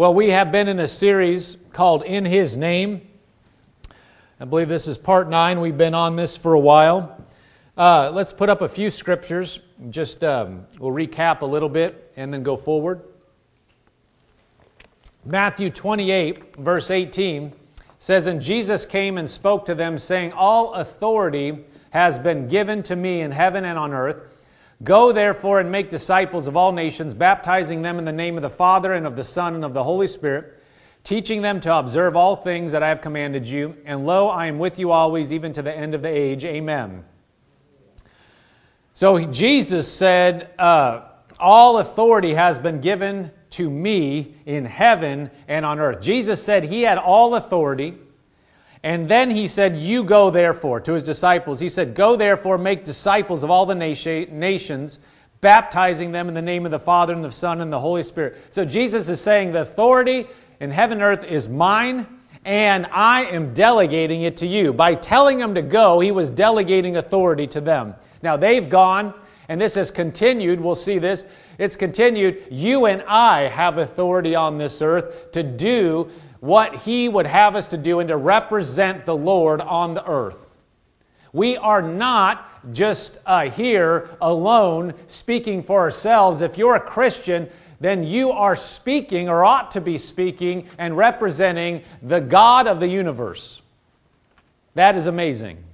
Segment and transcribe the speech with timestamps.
[0.00, 3.02] Well, we have been in a series called In His Name.
[4.40, 5.60] I believe this is part nine.
[5.60, 7.22] We've been on this for a while.
[7.76, 9.60] Uh, let's put up a few scriptures.
[9.90, 13.02] Just um, we'll recap a little bit and then go forward.
[15.26, 17.52] Matthew 28, verse 18
[17.98, 21.58] says, And Jesus came and spoke to them, saying, All authority
[21.90, 24.39] has been given to me in heaven and on earth.
[24.82, 28.50] Go therefore and make disciples of all nations, baptizing them in the name of the
[28.50, 30.58] Father and of the Son and of the Holy Spirit,
[31.04, 33.76] teaching them to observe all things that I have commanded you.
[33.84, 36.46] And lo, I am with you always, even to the end of the age.
[36.46, 37.04] Amen.
[38.94, 41.02] So Jesus said, uh,
[41.38, 46.00] All authority has been given to me in heaven and on earth.
[46.00, 47.98] Jesus said he had all authority.
[48.82, 51.60] And then he said, You go therefore, to his disciples.
[51.60, 55.00] He said, Go therefore, make disciples of all the nations,
[55.40, 58.38] baptizing them in the name of the Father and the Son and the Holy Spirit.
[58.50, 60.26] So Jesus is saying, The authority
[60.60, 62.06] in heaven and earth is mine,
[62.44, 64.72] and I am delegating it to you.
[64.72, 67.94] By telling them to go, he was delegating authority to them.
[68.22, 69.12] Now they've gone,
[69.50, 70.58] and this has continued.
[70.58, 71.26] We'll see this.
[71.58, 72.44] It's continued.
[72.50, 77.68] You and I have authority on this earth to do what He would have us
[77.68, 80.58] to do and to represent the Lord on the earth.
[81.32, 86.40] We are not just uh, here alone speaking for ourselves.
[86.40, 91.82] If you're a Christian, then you are speaking or ought to be speaking and representing
[92.02, 93.62] the God of the universe.
[94.74, 95.64] That is amazing.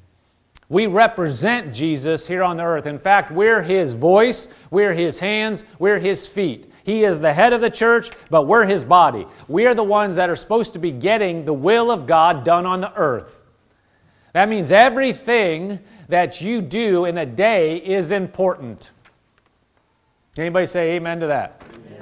[0.68, 2.86] We represent Jesus here on the earth.
[2.86, 6.70] In fact, we're His voice, we're His hands, we're His feet.
[6.86, 9.26] He is the head of the church, but we're his body.
[9.48, 12.64] We are the ones that are supposed to be getting the will of God done
[12.64, 13.42] on the earth.
[14.34, 18.90] That means everything that you do in a day is important.
[20.38, 21.60] Anybody say amen to that?
[21.74, 21.98] Amen.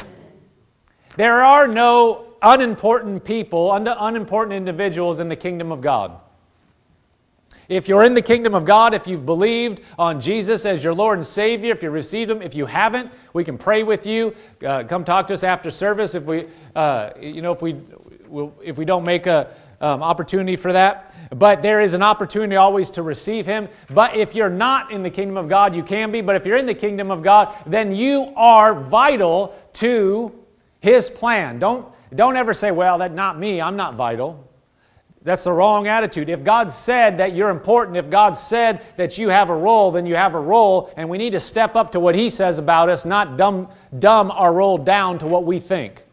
[1.17, 6.21] There are no unimportant people, unimportant individuals in the kingdom of God.
[7.69, 11.19] If you're in the kingdom of God, if you've believed on Jesus as your Lord
[11.19, 14.35] and Savior, if you received Him, if you haven't, we can pray with you.
[14.65, 16.47] Uh, come talk to us after service if we,
[16.77, 17.81] uh, you know, if we,
[18.63, 21.15] if we don't make a um, opportunity for that.
[21.31, 23.69] But there is an opportunity always to receive Him.
[23.91, 26.21] But if you're not in the kingdom of God, you can be.
[26.21, 30.33] But if you're in the kingdom of God, then you are vital to
[30.81, 31.59] His plan.
[31.59, 33.61] Don't don't ever say, "Well, that's not me.
[33.61, 34.44] I'm not vital."
[35.25, 36.29] That's the wrong attitude.
[36.29, 40.05] If God said that you're important, if God said that you have a role, then
[40.05, 42.91] you have a role, and we need to step up to what He says about
[42.91, 43.69] us, not dumb,
[43.99, 46.05] dumb our role down to what we think.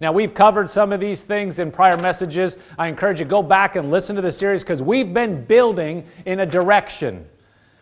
[0.00, 2.56] Now, we've covered some of these things in prior messages.
[2.78, 6.40] I encourage you go back and listen to the series because we've been building in
[6.40, 7.28] a direction.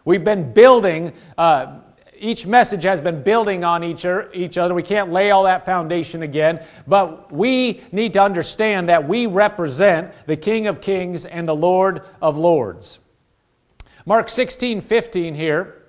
[0.05, 1.81] We've been building uh,
[2.26, 4.75] each message has been building on each, er, each other.
[4.75, 10.12] We can't lay all that foundation again, but we need to understand that we represent
[10.26, 12.98] the King of Kings and the Lord of Lords.
[14.04, 15.86] Mark 16 15 here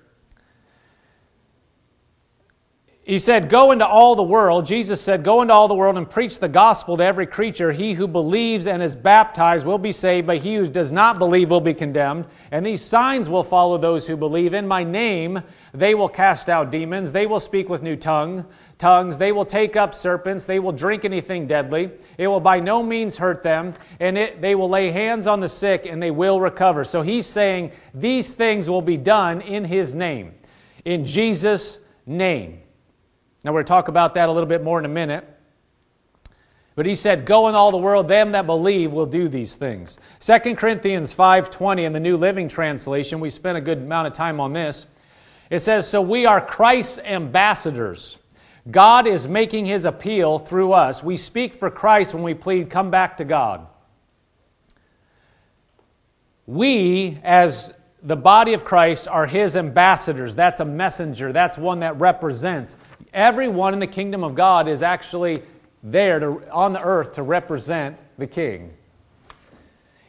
[3.08, 4.66] He said, Go into all the world.
[4.66, 7.72] Jesus said, Go into all the world and preach the gospel to every creature.
[7.72, 11.48] He who believes and is baptized will be saved, but he who does not believe
[11.48, 12.26] will be condemned.
[12.50, 14.52] And these signs will follow those who believe.
[14.52, 15.42] In my name,
[15.72, 17.10] they will cast out demons.
[17.10, 18.44] They will speak with new tongue,
[18.76, 19.16] tongues.
[19.16, 20.44] They will take up serpents.
[20.44, 21.90] They will drink anything deadly.
[22.18, 23.72] It will by no means hurt them.
[24.00, 26.84] And it, they will lay hands on the sick and they will recover.
[26.84, 30.34] So he's saying these things will be done in his name,
[30.84, 32.60] in Jesus' name.
[33.48, 35.26] Now, we're going to talk about that a little bit more in a minute.
[36.74, 39.98] But he said, Go in all the world, them that believe will do these things.
[40.20, 44.38] 2 Corinthians 5.20 in the New Living Translation, we spent a good amount of time
[44.38, 44.84] on this.
[45.48, 48.18] It says, So we are Christ's ambassadors.
[48.70, 51.02] God is making his appeal through us.
[51.02, 53.66] We speak for Christ when we plead, Come back to God.
[56.44, 57.72] We, as
[58.02, 60.36] the body of Christ, are his ambassadors.
[60.36, 62.76] That's a messenger, that's one that represents.
[63.12, 65.42] Everyone in the kingdom of God is actually
[65.82, 68.74] there to, on the earth to represent the king.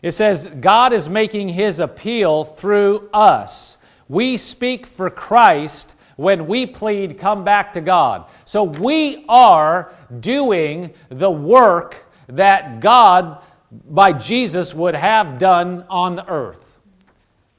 [0.02, 3.78] It says, God is making his appeal through us.
[4.08, 8.26] We speak for Christ when we plead, come back to God.
[8.46, 13.42] So we are doing the work that God,
[13.72, 16.78] by Jesus, would have done on the earth.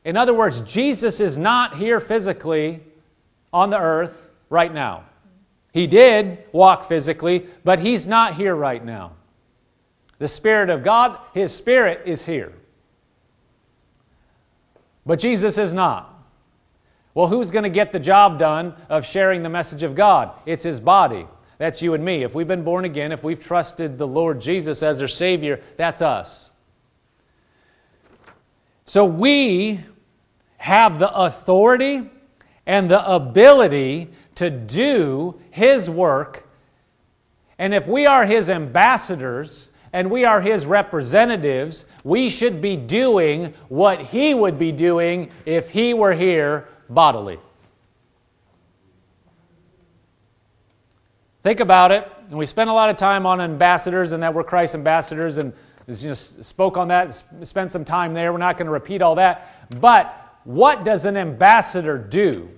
[0.04, 2.80] In other words, Jesus is not here physically
[3.52, 5.04] on the earth right now.
[5.72, 9.12] He did walk physically, but he's not here right now.
[10.18, 12.52] The Spirit of God, his Spirit is here.
[15.06, 16.14] But Jesus is not.
[17.14, 20.32] Well, who's going to get the job done of sharing the message of God?
[20.46, 21.26] It's his body.
[21.58, 22.22] That's you and me.
[22.22, 26.00] If we've been born again, if we've trusted the Lord Jesus as our Savior, that's
[26.00, 26.50] us.
[28.84, 29.80] So we
[30.56, 32.10] have the authority
[32.66, 34.08] and the ability
[34.40, 36.48] to do His work.
[37.58, 43.52] And if we are His ambassadors and we are His representatives, we should be doing
[43.68, 47.38] what He would be doing if He were here bodily.
[51.42, 52.10] Think about it.
[52.30, 55.52] And we spent a lot of time on ambassadors and that we're Christ's ambassadors and
[55.86, 58.32] you know, spoke on that, spent some time there.
[58.32, 59.68] We're not going to repeat all that.
[59.80, 62.48] But what does an ambassador do?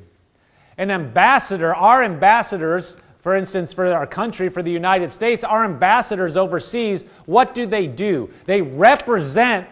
[0.82, 6.36] An ambassador, our ambassadors, for instance, for our country, for the United States, our ambassadors
[6.36, 8.30] overseas, what do they do?
[8.46, 9.68] They represent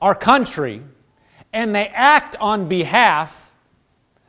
[0.00, 0.82] our country
[1.52, 3.52] and they act on behalf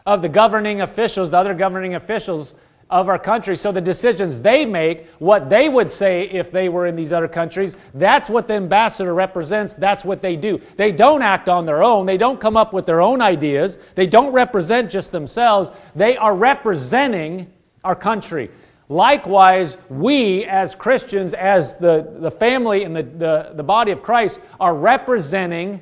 [0.06, 2.54] of the governing officials, the other governing officials
[2.94, 3.56] of our country.
[3.56, 7.28] So the decisions they make, what they would say if they were in these other
[7.28, 9.76] countries, that's what the ambassador represents.
[9.76, 10.62] That's what they do.
[10.78, 12.06] They don't act on their own.
[12.06, 13.80] They don't come up with their own ideas.
[13.96, 15.72] They don't represent just themselves.
[15.96, 17.52] They are representing
[17.84, 18.52] our country.
[18.90, 24.40] Likewise, we as Christians, as the, the family and the, the, the body of Christ,
[24.60, 25.82] are representing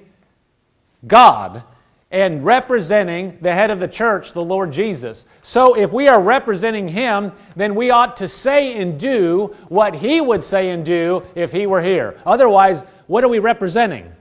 [1.05, 1.63] God
[2.11, 5.25] and representing the head of the church, the Lord Jesus.
[5.41, 10.19] So if we are representing him, then we ought to say and do what he
[10.19, 12.19] would say and do if he were here.
[12.25, 14.11] Otherwise, what are we representing?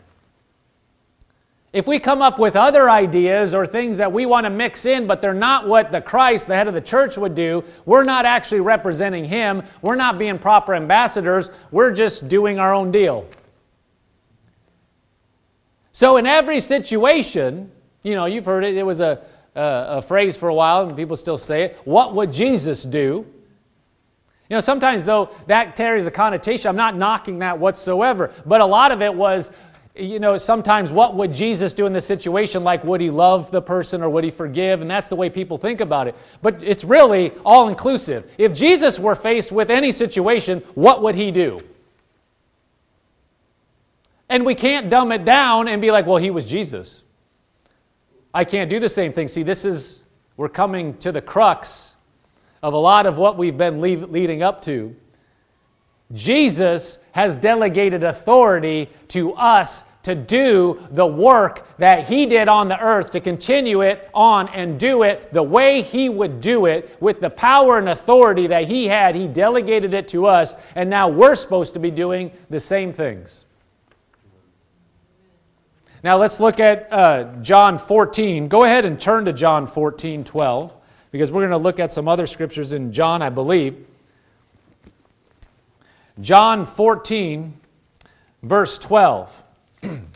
[1.73, 5.07] If we come up with other ideas or things that we want to mix in,
[5.07, 8.25] but they're not what the Christ, the head of the church, would do, we're not
[8.25, 9.63] actually representing him.
[9.81, 11.51] We're not being proper ambassadors.
[11.71, 13.29] We're just doing our own deal.
[15.93, 17.71] So, in every situation,
[18.03, 18.77] you know, you've heard it.
[18.77, 19.21] It was a,
[19.55, 21.79] a, a phrase for a while, and people still say it.
[21.85, 23.27] What would Jesus do?
[24.49, 26.69] You know, sometimes, though, that carries a connotation.
[26.69, 28.33] I'm not knocking that whatsoever.
[28.45, 29.51] But a lot of it was,
[29.95, 32.65] you know, sometimes what would Jesus do in this situation?
[32.65, 34.81] Like, would he love the person or would he forgive?
[34.81, 36.17] And that's the way people think about it.
[36.43, 38.29] But it's really all inclusive.
[38.39, 41.63] If Jesus were faced with any situation, what would he do?
[44.29, 47.03] And we can't dumb it down and be like, well, he was Jesus.
[48.33, 49.29] I can't do the same thing.
[49.29, 50.05] See, this is,
[50.37, 51.97] we're coming to the crux
[52.63, 54.95] of a lot of what we've been leading up to.
[56.13, 62.81] Jesus has delegated authority to us to do the work that He did on the
[62.81, 67.21] earth, to continue it on and do it the way He would do it with
[67.21, 69.15] the power and authority that He had.
[69.15, 73.45] He delegated it to us, and now we're supposed to be doing the same things.
[76.03, 78.49] Now let's look at uh, John 14.
[78.49, 80.77] Go ahead and turn to John 14, 12,
[81.11, 83.87] because we're going to look at some other scriptures in John, I believe.
[86.21, 87.55] John 14,
[88.43, 89.45] verse 12.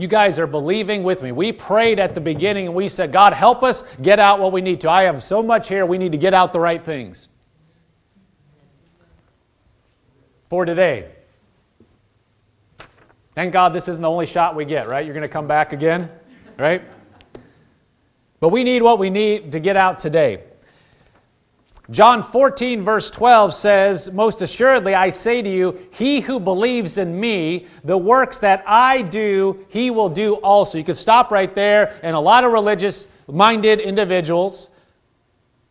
[0.00, 1.30] You guys are believing with me.
[1.30, 4.62] We prayed at the beginning and we said, God, help us get out what we
[4.62, 4.90] need to.
[4.90, 7.28] I have so much here, we need to get out the right things.
[10.48, 11.10] For today.
[13.34, 15.04] Thank God this isn't the only shot we get, right?
[15.04, 16.08] You're going to come back again,
[16.58, 16.80] right?
[18.40, 20.44] But we need what we need to get out today.
[21.90, 27.18] John 14, verse 12 says, Most assuredly I say to you, he who believes in
[27.18, 30.78] me, the works that I do, he will do also.
[30.78, 34.70] You could stop right there, and a lot of religious minded individuals.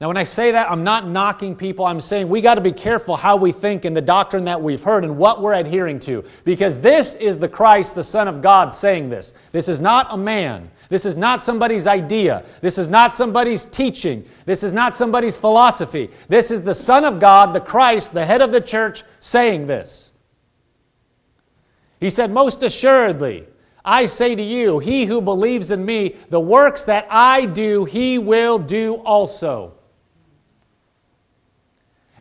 [0.01, 1.85] Now, when I say that, I'm not knocking people.
[1.85, 4.83] I'm saying we got to be careful how we think and the doctrine that we've
[4.83, 6.25] heard and what we're adhering to.
[6.43, 9.33] Because this is the Christ, the Son of God, saying this.
[9.53, 10.69] This is not a man.
[10.89, 12.43] This is not somebody's idea.
[12.62, 14.25] This is not somebody's teaching.
[14.46, 16.10] This is not somebody's philosophy.
[16.27, 20.12] This is the Son of God, the Christ, the head of the church, saying this.
[22.00, 23.46] He said, Most assuredly,
[23.86, 28.17] I say to you, he who believes in me, the works that I do, he
[28.17, 29.74] will do also.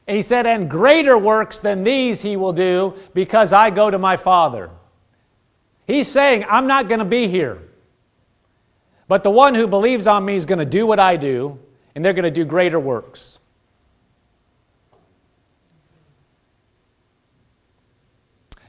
[0.07, 3.99] And he said, And greater works than these he will do because I go to
[3.99, 4.71] my Father.
[5.87, 7.63] He's saying, I'm not going to be here.
[9.09, 11.59] But the one who believes on me is going to do what I do,
[11.95, 13.39] and they're going to do greater works.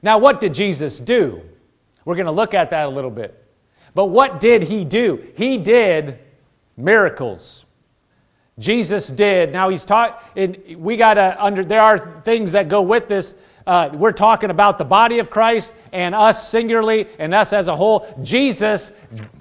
[0.01, 1.41] Now, what did Jesus do?
[2.05, 3.35] We're going to look at that a little bit.
[3.93, 5.27] But what did he do?
[5.35, 6.19] He did
[6.77, 7.65] miracles.
[8.57, 9.51] Jesus did.
[9.51, 10.23] Now he's taught.
[10.35, 11.65] We got to under.
[11.65, 13.35] There are things that go with this
[13.67, 17.75] uh, we're talking about the body of Christ and us singularly and us as a
[17.75, 18.07] whole.
[18.23, 18.91] Jesus,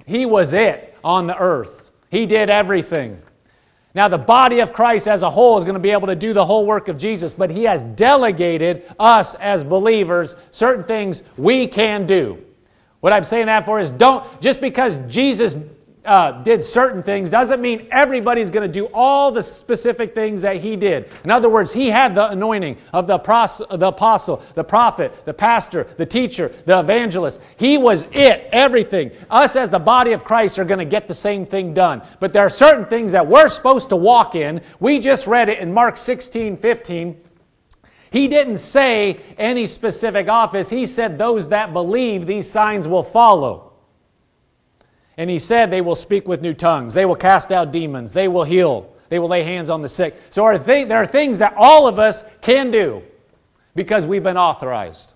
[0.05, 3.21] He was it on the earth, He did everything.
[3.95, 6.31] Now, the body of Christ as a whole is going to be able to do
[6.31, 11.67] the whole work of Jesus, but He has delegated us as believers certain things we
[11.67, 12.43] can do.
[12.99, 15.57] What I'm saying that for is don't, just because Jesus
[16.09, 20.55] uh, did certain things doesn't mean everybody's going to do all the specific things that
[20.55, 21.07] he did.
[21.23, 25.35] In other words, he had the anointing of the, pros- the apostle, the prophet, the
[25.35, 27.39] pastor, the teacher, the evangelist.
[27.57, 29.11] He was it, everything.
[29.29, 32.01] Us as the body of Christ are going to get the same thing done.
[32.19, 34.61] But there are certain things that we're supposed to walk in.
[34.79, 37.21] We just read it in Mark 16, 15.
[38.09, 40.71] He didn't say any specific office.
[40.71, 43.68] He said, Those that believe, these signs will follow.
[45.19, 48.29] And he said, They will speak with new tongues, they will cast out demons, they
[48.29, 50.15] will heal, they will lay hands on the sick.
[50.29, 53.03] So are th- there are things that all of us can do
[53.75, 55.13] because we've been authorized.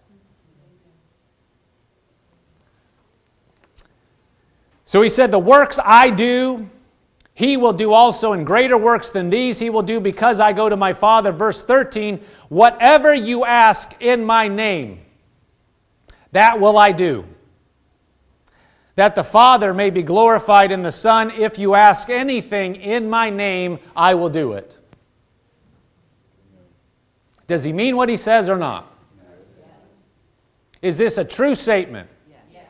[4.84, 6.70] So he said, The works I do,
[7.34, 10.68] he will do also, in greater works than these he will do because I go
[10.68, 11.32] to my Father.
[11.32, 12.20] Verse 13,
[12.50, 15.00] whatever you ask in my name,
[16.34, 17.24] that will I do
[18.96, 21.32] that the Father may be glorified in the Son.
[21.32, 24.78] If you ask anything in my name, I will do it.
[27.48, 28.92] Does he mean what he says or not?
[29.18, 29.70] Yes.
[30.82, 32.10] Is this a true statement?
[32.52, 32.66] Yes.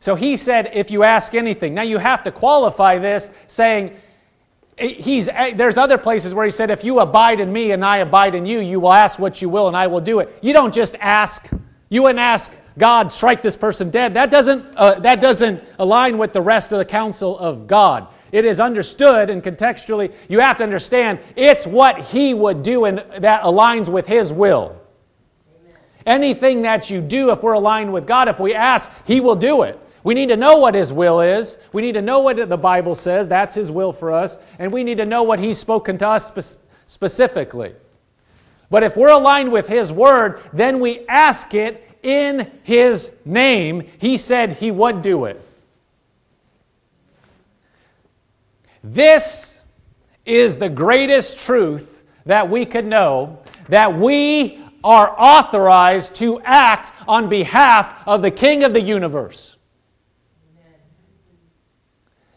[0.00, 1.74] So he said, if you ask anything.
[1.74, 3.96] Now you have to qualify this saying,
[4.78, 7.84] eh, He's, eh, there's other places where he said, If you abide in me and
[7.84, 10.38] I abide in you, you will ask what you will and I will do it.
[10.40, 11.50] You don't just ask.
[11.90, 14.14] You wouldn't ask, God, strike this person dead.
[14.14, 18.06] That doesn't, uh, that doesn't align with the rest of the counsel of God.
[18.30, 22.98] It is understood and contextually, you have to understand it's what He would do and
[23.18, 24.80] that aligns with His will.
[26.06, 29.62] Anything that you do, if we're aligned with God, if we ask, He will do
[29.62, 29.78] it.
[30.04, 31.58] We need to know what His will is.
[31.72, 33.28] We need to know what the Bible says.
[33.28, 34.38] That's His will for us.
[34.58, 37.74] And we need to know what He's spoken to us spe- specifically.
[38.70, 44.16] But if we're aligned with His Word, then we ask it in his name, he
[44.16, 45.40] said he would do it.
[48.82, 49.60] This
[50.24, 57.28] is the greatest truth that we could know that we are authorized to act on
[57.28, 59.58] behalf of the King of the universe.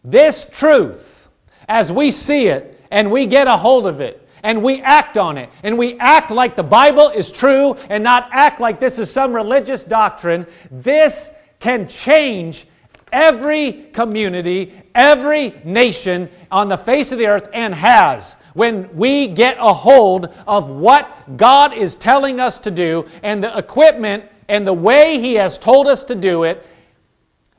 [0.03, 1.29] This truth,
[1.69, 5.37] as we see it and we get a hold of it, and we act on
[5.37, 5.49] it.
[5.63, 9.33] And we act like the Bible is true and not act like this is some
[9.33, 10.45] religious doctrine.
[10.69, 12.65] This can change
[13.11, 18.35] every community, every nation on the face of the earth, and has.
[18.53, 23.57] When we get a hold of what God is telling us to do and the
[23.57, 26.65] equipment and the way He has told us to do it,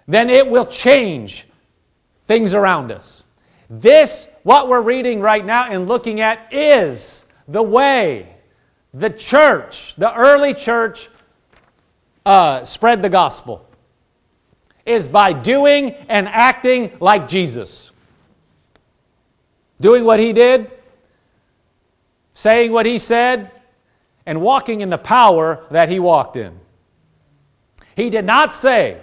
[0.07, 1.47] then it will change
[2.27, 3.23] things around us.
[3.71, 8.35] This what we're reading right now and looking at is the way
[8.95, 11.09] the church, the early church,
[12.27, 13.67] uh, spread the gospel.
[14.85, 17.93] Is by doing and acting like Jesus.
[19.81, 20.71] Doing what he did,
[22.35, 23.53] saying what he said,
[24.27, 26.59] and walking in the power that he walked in.
[27.95, 29.01] He did not say,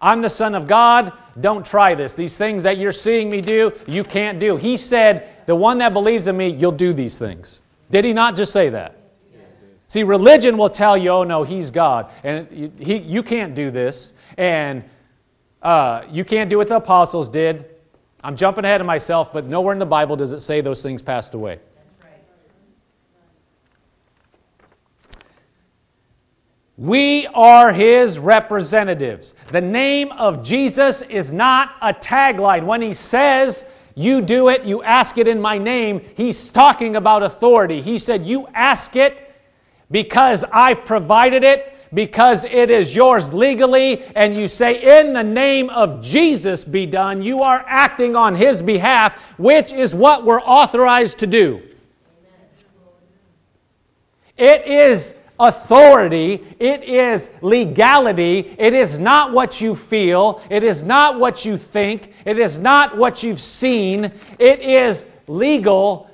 [0.00, 2.14] I'm the Son of God, don't try this.
[2.14, 4.56] These things that you're seeing me do, you can't do.
[4.56, 7.60] He said, The one that believes in me, you'll do these things.
[7.90, 8.98] Did he not just say that?
[9.88, 14.12] See, religion will tell you, oh no, he's God, and he, you can't do this,
[14.36, 14.84] and
[15.62, 17.64] uh, you can't do what the apostles did.
[18.22, 21.00] I'm jumping ahead of myself, but nowhere in the Bible does it say those things
[21.00, 21.60] passed away.
[26.78, 29.34] We are his representatives.
[29.50, 32.66] The name of Jesus is not a tagline.
[32.66, 33.64] When he says,
[33.96, 37.82] You do it, you ask it in my name, he's talking about authority.
[37.82, 39.34] He said, You ask it
[39.90, 45.70] because I've provided it, because it is yours legally, and you say, In the name
[45.70, 47.22] of Jesus be done.
[47.22, 51.60] You are acting on his behalf, which is what we're authorized to do.
[54.36, 61.18] It is authority, it is legality, it is not what you feel, it is not
[61.18, 66.10] what you think, it is not what you've seen, it is legal.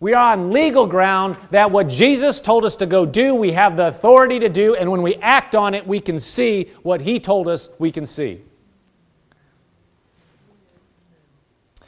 [0.00, 3.76] We are on legal ground that what Jesus told us to go do, we have
[3.76, 7.18] the authority to do, and when we act on it, we can see what He
[7.18, 8.42] told us we can see.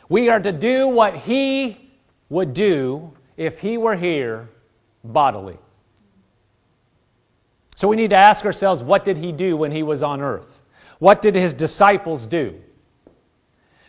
[0.08, 1.88] We are to do what He
[2.28, 4.48] would do if He were here
[5.04, 5.58] bodily.
[7.80, 10.60] So we need to ask ourselves what did he do when he was on earth?
[10.98, 12.60] What did his disciples do?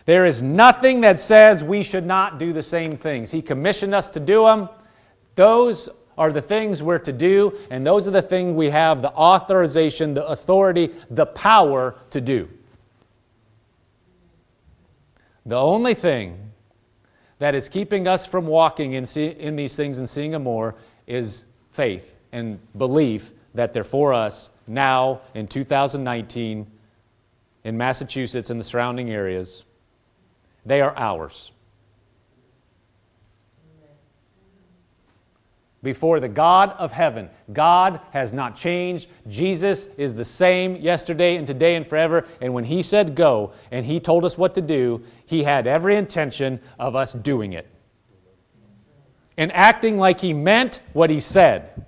[0.05, 3.31] There is nothing that says we should not do the same things.
[3.31, 4.69] He commissioned us to do them.
[5.35, 9.11] Those are the things we're to do, and those are the things we have the
[9.11, 12.47] authorization, the authority, the power to do.
[15.45, 16.51] The only thing
[17.39, 20.75] that is keeping us from walking in, see, in these things and seeing them more
[21.07, 21.43] is
[21.73, 26.67] faith and belief that they're for us now in 2019
[27.63, 29.63] in Massachusetts and the surrounding areas.
[30.65, 31.51] They are ours.
[35.83, 37.29] before the God of heaven.
[37.51, 39.09] God has not changed.
[39.27, 42.27] Jesus is the same yesterday and today and forever.
[42.39, 45.95] And when He said go and He told us what to do, He had every
[45.95, 47.67] intention of us doing it
[49.37, 51.85] and acting like He meant what He said.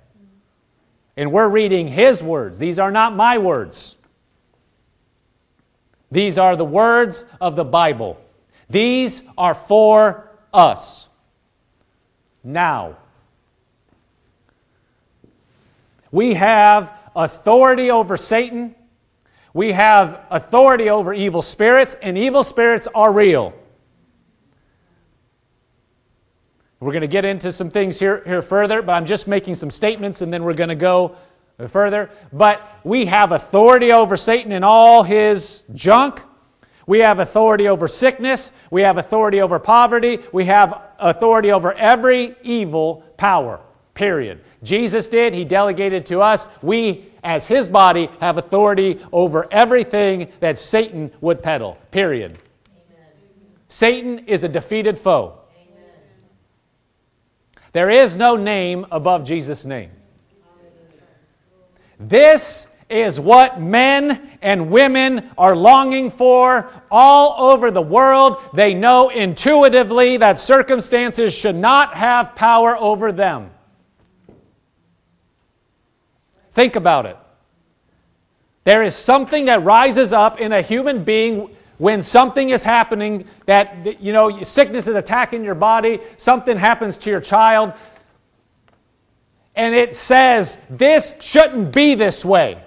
[1.16, 2.58] And we're reading His words.
[2.58, 3.96] These are not my words.
[6.10, 8.20] These are the words of the Bible.
[8.68, 11.08] These are for us.
[12.42, 12.96] Now,
[16.14, 18.76] We have authority over Satan.
[19.52, 23.52] We have authority over evil spirits, and evil spirits are real.
[26.84, 29.70] We're going to get into some things here, here further, but I'm just making some
[29.70, 31.16] statements and then we're going to go
[31.66, 32.10] further.
[32.30, 36.20] But we have authority over Satan and all his junk.
[36.86, 38.52] We have authority over sickness.
[38.70, 40.18] We have authority over poverty.
[40.30, 43.60] We have authority over every evil power,
[43.94, 44.40] period.
[44.62, 46.46] Jesus did, He delegated to us.
[46.60, 52.36] We, as His body, have authority over everything that Satan would peddle, period.
[52.68, 53.12] Amen.
[53.68, 55.38] Satan is a defeated foe.
[57.74, 59.90] There is no name above Jesus' name.
[61.98, 68.40] This is what men and women are longing for all over the world.
[68.54, 73.50] They know intuitively that circumstances should not have power over them.
[76.52, 77.16] Think about it.
[78.62, 84.00] There is something that rises up in a human being when something is happening that,
[84.00, 87.72] you know, sickness is attacking your body, something happens to your child,
[89.56, 92.60] and it says, this shouldn't be this way.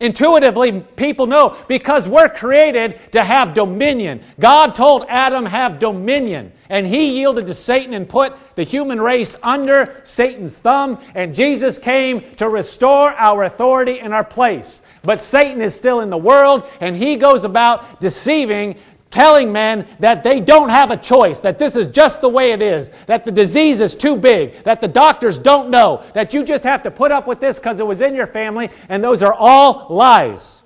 [0.00, 4.22] Intuitively, people know because we're created to have dominion.
[4.40, 6.52] God told Adam, have dominion.
[6.68, 10.98] And he yielded to Satan and put the human race under Satan's thumb.
[11.14, 14.82] And Jesus came to restore our authority and our place.
[15.04, 18.76] But Satan is still in the world, and he goes about deceiving
[19.14, 22.60] telling men that they don't have a choice, that this is just the way it
[22.60, 26.64] is, that the disease is too big, that the doctors don't know, that you just
[26.64, 29.32] have to put up with this because it was in your family, and those are
[29.32, 30.62] all lies.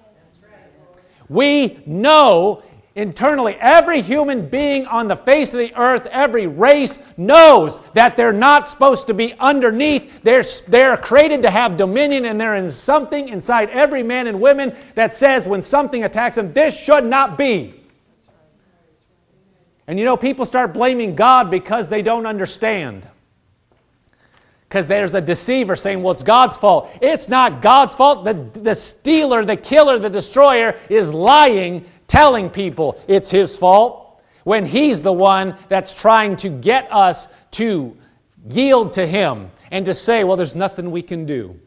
[1.28, 2.62] We know
[2.98, 8.32] internally, every human being on the face of the earth, every race knows that they're
[8.32, 10.22] not supposed to be underneath.
[10.22, 14.74] They're, they're created to have dominion, and there is something inside every man and woman
[14.96, 17.74] that says when something attacks them, this should not be.
[19.86, 23.06] And you know, people start blaming God because they don't understand.
[24.68, 26.90] Because there's a deceiver saying, well, it's God's fault.
[27.00, 28.24] It's not God's fault.
[28.24, 34.66] The, the stealer, the killer, the destroyer is lying, telling people it's his fault when
[34.66, 37.96] he's the one that's trying to get us to
[38.48, 41.60] yield to him and to say, well, there's nothing we can do.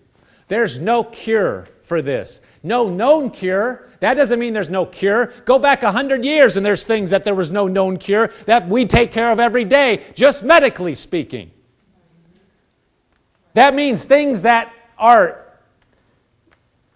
[0.48, 2.42] There's no cure for this.
[2.64, 3.88] No known cure.
[4.00, 5.28] That doesn't mean there's no cure.
[5.46, 8.68] Go back a hundred years and there's things that there was no known cure that
[8.68, 11.52] we take care of every day, just medically speaking.
[13.54, 15.46] That means things that are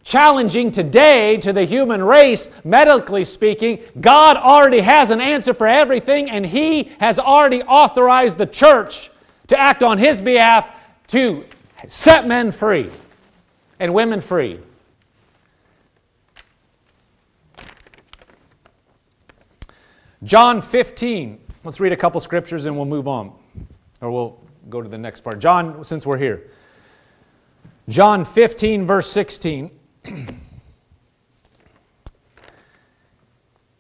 [0.06, 6.30] challenging today to the human race, medically speaking, God already has an answer for everything,
[6.30, 9.10] and He has already authorized the church
[9.48, 10.70] to act on His behalf
[11.08, 11.44] to
[11.88, 12.90] set men free
[13.80, 14.60] and women free.
[20.24, 21.40] John 15.
[21.64, 23.34] Let's read a couple scriptures and we'll move on.
[24.02, 24.40] Or we'll
[24.70, 25.40] go to the next part.
[25.40, 26.50] John, since we're here.
[27.88, 29.70] John 15, verse 16.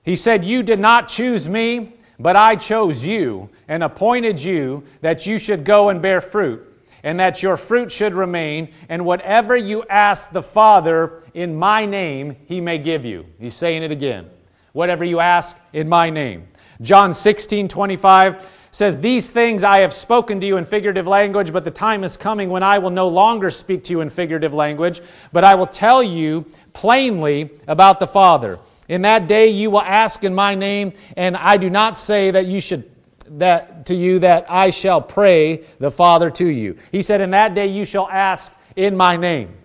[0.03, 5.25] He said, You did not choose me, but I chose you and appointed you that
[5.25, 6.63] you should go and bear fruit,
[7.03, 12.35] and that your fruit should remain, and whatever you ask the Father in my name,
[12.45, 13.25] he may give you.
[13.39, 14.29] He's saying it again
[14.75, 16.45] whatever you ask in my name.
[16.81, 21.63] John 16, 25 says, These things I have spoken to you in figurative language, but
[21.63, 24.99] the time is coming when I will no longer speak to you in figurative language,
[25.31, 28.59] but I will tell you plainly about the Father.
[28.89, 32.47] In that day you will ask in my name, and I do not say that
[32.47, 32.91] you should
[33.27, 36.77] that to you that I shall pray the Father to you.
[36.91, 39.55] He said, In that day you shall ask in my name.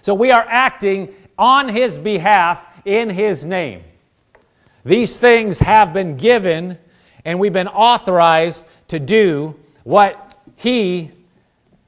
[0.00, 3.82] So we are acting on his behalf in his name.
[4.82, 6.78] These things have been given,
[7.26, 11.10] and we've been authorized to do what he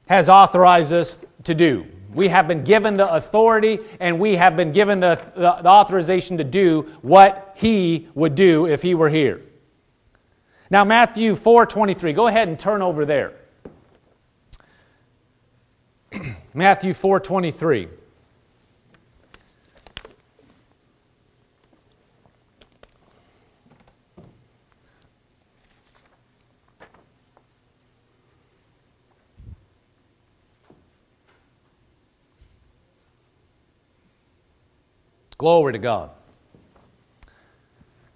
[0.07, 1.87] has authorized us to do.
[2.13, 6.37] We have been given the authority and we have been given the, the, the, authorization
[6.39, 9.41] to do what he would do if he were here.
[10.69, 12.13] Now, Matthew 4 23.
[12.13, 13.33] Go ahead and turn over there.
[16.53, 17.87] Matthew 4 23.
[35.39, 36.09] Glory to God.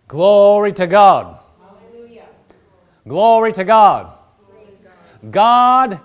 [0.10, 1.40] Glory to God.
[1.62, 2.26] Hallelujah.
[3.08, 4.14] Glory to God.
[5.32, 6.02] God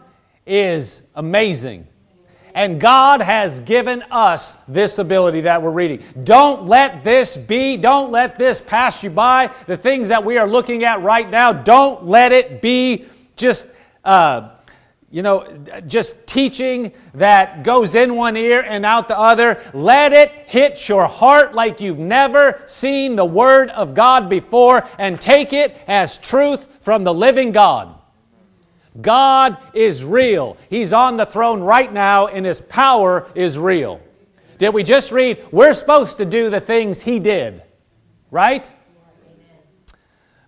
[0.47, 1.89] is amazing.
[2.55, 6.05] And God has given us this ability that we're reading.
[6.23, 9.51] Don't let this be, don't let this pass you by.
[9.67, 13.67] The things that we are looking at right now, don't let it be just
[14.05, 14.51] uh,
[15.11, 15.47] you know,
[15.87, 19.63] just teaching that goes in one ear and out the other.
[19.73, 25.19] Let it hit your heart like you've never seen the Word of God before and
[25.19, 27.95] take it as truth from the living God.
[29.01, 30.59] God is real.
[30.69, 34.01] He's on the throne right now and His power is real.
[34.59, 35.43] Did we just read?
[35.53, 37.63] We're supposed to do the things He did,
[38.31, 38.71] right?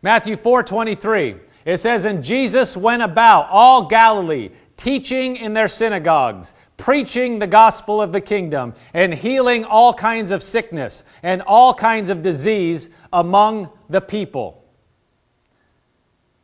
[0.02, 1.36] Matthew 4 23.
[1.70, 8.02] It says, And Jesus went about all Galilee, teaching in their synagogues, preaching the gospel
[8.02, 13.70] of the kingdom, and healing all kinds of sickness and all kinds of disease among
[13.88, 14.64] the people.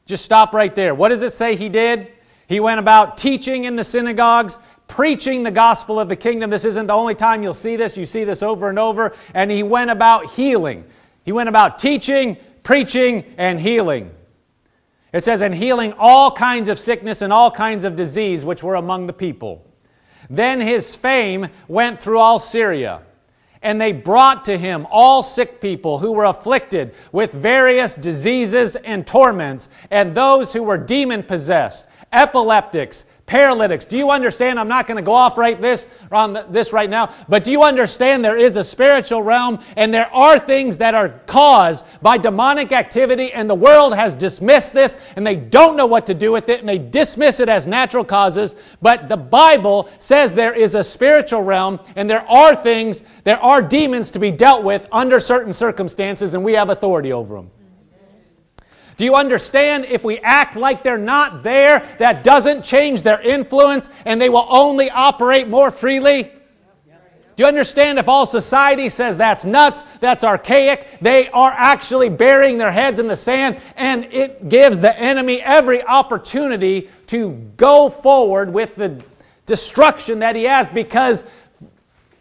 [0.05, 0.95] Just stop right there.
[0.95, 2.17] What does it say he did?
[2.47, 6.51] He went about teaching in the synagogues, preaching the gospel of the kingdom.
[6.51, 7.97] This isn't the only time you'll see this.
[7.97, 9.13] You see this over and over.
[9.35, 10.85] And he went about healing.
[11.25, 14.13] He went about teaching, preaching, and healing.
[15.13, 18.75] It says, and healing all kinds of sickness and all kinds of disease which were
[18.75, 19.65] among the people.
[20.29, 23.03] Then his fame went through all Syria.
[23.63, 29.07] And they brought to him all sick people who were afflicted with various diseases and
[29.07, 33.85] torments, and those who were demon possessed, epileptics, paralytics.
[33.87, 34.59] Do you understand?
[34.59, 37.65] I'm not going to go off right this on this right now, but do you
[37.65, 42.71] understand there is a spiritual realm and there are things that are caused by demonic
[42.71, 46.49] activity and the world has dismissed this and they don't know what to do with
[46.49, 50.85] it and they dismiss it as natural causes, but the Bible says there is a
[50.85, 55.53] spiritual realm and there are things, there are demons to be dealt with under certain
[55.53, 57.51] circumstances and we have authority over them.
[58.97, 63.91] Do you understand if we act like they're not there, that doesn't change their influence
[64.05, 66.33] and they will only operate more freely?
[67.37, 72.57] Do you understand if all society says that's nuts, that's archaic, they are actually burying
[72.57, 78.51] their heads in the sand and it gives the enemy every opportunity to go forward
[78.51, 79.05] with the
[79.45, 81.25] destruction that he has because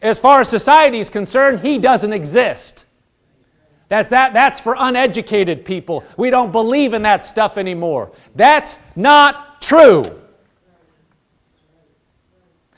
[0.01, 2.85] as far as society is concerned, he doesn't exist.
[3.87, 6.03] That's, that, that's for uneducated people.
[6.17, 8.11] We don't believe in that stuff anymore.
[8.35, 10.21] That's not true.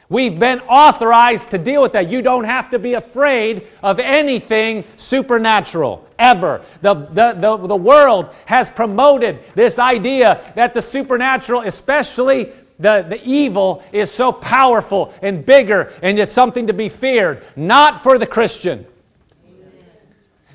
[0.10, 2.10] We've been authorized to deal with that.
[2.10, 6.62] You don't have to be afraid of anything supernatural, ever.
[6.82, 13.22] The, the, the, the world has promoted this idea that the supernatural, especially the, the
[13.26, 17.44] evil, is so powerful and bigger and it's something to be feared.
[17.58, 18.86] Not for the Christian.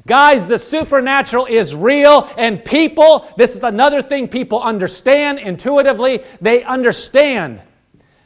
[0.07, 6.25] Guys, the supernatural is real, and people, this is another thing people understand intuitively.
[6.41, 7.63] They understand.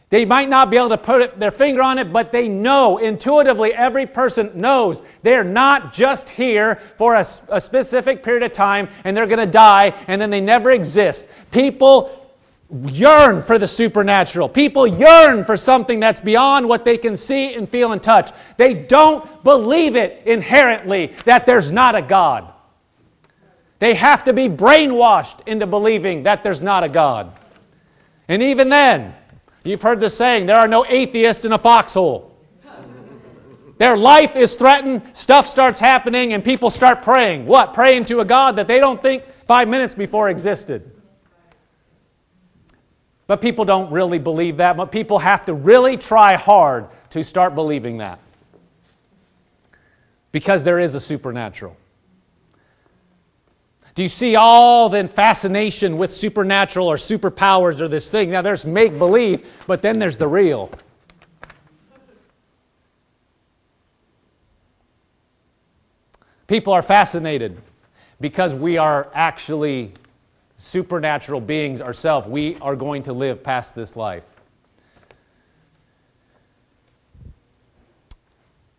[0.08, 3.74] They might not be able to put their finger on it, but they know intuitively,
[3.74, 9.16] every person knows they're not just here for a, a specific period of time and
[9.16, 11.26] they're going to die and then they never exist.
[11.50, 12.25] People
[12.70, 14.48] yearn for the supernatural.
[14.48, 18.32] People yearn for something that's beyond what they can see and feel and touch.
[18.56, 22.52] They don't believe it inherently that there's not a God.
[23.78, 27.32] They have to be brainwashed into believing that there's not a God.
[28.26, 29.14] And even then,
[29.62, 32.32] you've heard the saying there are no atheists in a foxhole.
[33.78, 37.44] Their life is threatened, stuff starts happening, and people start praying.
[37.44, 37.74] What?
[37.74, 40.95] Praying to a God that they don't think five minutes before existed.
[43.26, 44.76] But people don't really believe that.
[44.76, 48.20] But people have to really try hard to start believing that.
[50.32, 51.76] Because there is a supernatural.
[53.94, 58.30] Do you see all the fascination with supernatural or superpowers or this thing?
[58.30, 60.70] Now, there's make believe, but then there's the real.
[66.46, 67.56] People are fascinated
[68.20, 69.92] because we are actually
[70.56, 72.26] supernatural beings ourselves.
[72.26, 74.24] We are going to live past this life.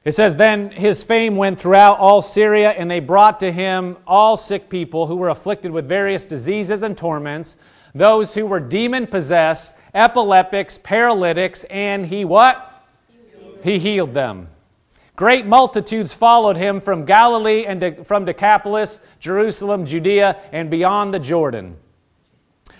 [0.03, 4.37] It says, Then his fame went throughout all Syria, and they brought to him all
[4.37, 7.57] sick people who were afflicted with various diseases and torments,
[7.93, 12.85] those who were demon possessed, epileptics, paralytics, and he what?
[13.63, 14.47] He healed them.
[15.17, 21.17] Great multitudes followed him from Galilee and de- from Decapolis, Jerusalem, Judea, and beyond the
[21.17, 21.75] Jordan.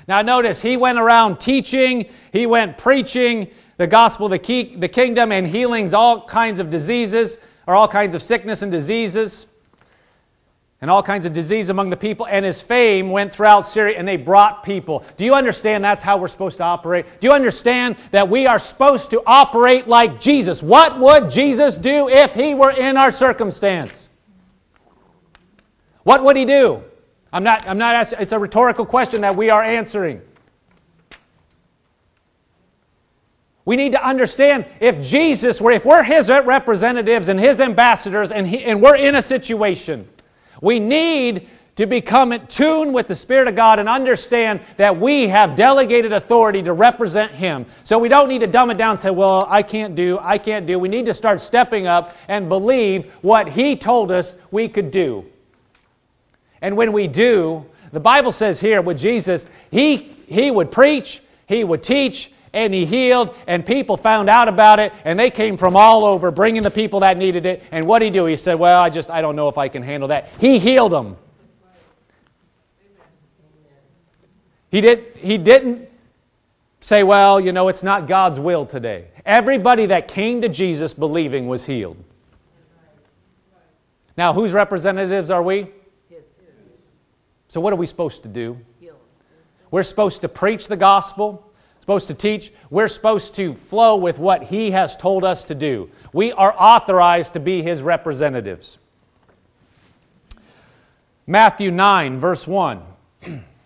[0.07, 5.31] Now, notice, he went around teaching, he went preaching the gospel, the, key, the kingdom,
[5.31, 9.47] and healings all kinds of diseases, or all kinds of sickness and diseases
[10.79, 14.07] and all kinds of disease among the people, and his fame went throughout Syria, and
[14.07, 15.03] they brought people.
[15.17, 17.19] Do you understand that's how we're supposed to operate?
[17.19, 20.61] Do you understand that we are supposed to operate like Jesus?
[20.61, 24.07] What would Jesus do if he were in our circumstance?
[26.03, 26.83] What would he do?
[27.33, 30.21] I'm not, I'm not asking, it's a rhetorical question that we are answering.
[33.65, 38.47] We need to understand if Jesus were, if we're his representatives and his ambassadors, and,
[38.47, 40.07] he, and we're in a situation,
[40.61, 45.27] we need to become in tune with the Spirit of God and understand that we
[45.27, 47.67] have delegated authority to represent Him.
[47.83, 50.39] So we don't need to dumb it down and say, well, I can't do, I
[50.39, 50.79] can't do.
[50.79, 55.25] We need to start stepping up and believe what He told us we could do.
[56.61, 61.63] And when we do, the Bible says here with Jesus, He, he would preach, He
[61.63, 65.75] would teach, and he healed, and people found out about it, and they came from
[65.75, 67.63] all over bringing the people that needed it.
[67.71, 68.25] And what did he do?
[68.25, 70.29] He said, Well, I just, I don't know if I can handle that.
[70.39, 71.17] He healed them.
[74.69, 75.89] He, did, he didn't
[76.79, 79.07] say, Well, you know, it's not God's will today.
[79.25, 81.97] Everybody that came to Jesus believing was healed.
[84.15, 85.67] Now, whose representatives are we?
[87.49, 88.59] So, what are we supposed to do?
[89.69, 91.46] We're supposed to preach the gospel
[91.87, 92.51] supposed to teach.
[92.69, 95.89] We're supposed to flow with what He has told us to do.
[96.11, 98.77] We are authorized to be His representatives.
[101.25, 102.81] Matthew 9, verse 1.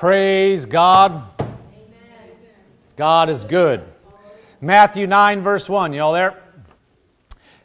[0.00, 1.24] Praise God.
[2.96, 3.84] God is good.
[4.62, 5.92] Matthew 9, verse 1.
[5.92, 6.42] You all there?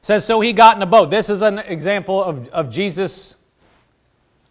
[0.01, 1.09] Says, So he got in a boat.
[1.09, 3.35] This is an example of, of Jesus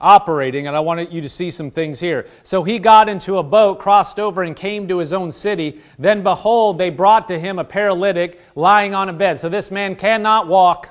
[0.01, 2.27] operating, and I wanted you to see some things here.
[2.43, 5.83] So he got into a boat, crossed over, and came to his own city.
[5.99, 9.39] Then behold, they brought to him a paralytic lying on a bed.
[9.39, 10.89] So this man cannot walk.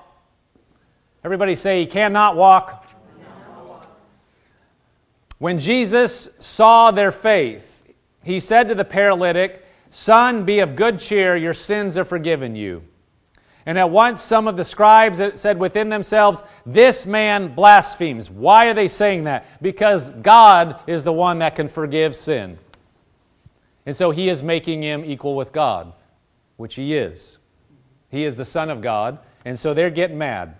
[1.24, 2.83] Everybody say he cannot walk.
[5.44, 7.84] When Jesus saw their faith,
[8.24, 12.82] he said to the paralytic, Son, be of good cheer, your sins are forgiven you.
[13.66, 18.30] And at once some of the scribes said within themselves, This man blasphemes.
[18.30, 19.46] Why are they saying that?
[19.62, 22.58] Because God is the one that can forgive sin.
[23.86, 25.92] And so he is making him equal with God,
[26.56, 27.38] which he is.
[28.10, 30.56] He is the Son of God, and so they're getting mad.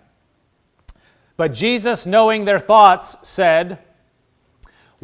[1.38, 3.78] But Jesus, knowing their thoughts, said,